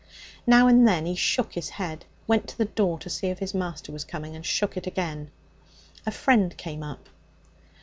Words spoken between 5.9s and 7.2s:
A friend came up.